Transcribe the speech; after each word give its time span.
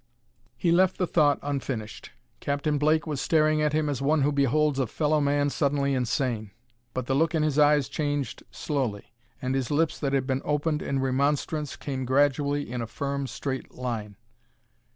He 0.57 0.71
left 0.71 0.97
the 0.97 1.05
thought 1.05 1.37
unfinished. 1.43 2.09
Captain 2.39 2.79
Blake 2.79 3.05
was 3.05 3.21
staring 3.21 3.61
at 3.61 3.71
him 3.71 3.87
as 3.87 4.01
one 4.01 4.23
who 4.23 4.31
beholds 4.31 4.79
a 4.79 4.87
fellow 4.87 5.21
man 5.21 5.51
suddenly 5.51 5.93
insane. 5.93 6.49
But 6.95 7.05
the 7.05 7.13
look 7.13 7.35
in 7.35 7.43
his 7.43 7.59
eyes 7.59 7.87
changed 7.87 8.41
slowly, 8.49 9.13
and 9.43 9.53
his 9.53 9.69
lips 9.69 9.99
that 9.99 10.13
had 10.13 10.25
been 10.25 10.41
opened 10.43 10.81
in 10.81 10.97
remonstrance 11.01 11.75
came 11.75 12.05
gradually 12.05 12.67
in 12.71 12.81
a 12.81 12.87
firm, 12.87 13.27
straight 13.27 13.75
line. 13.75 14.15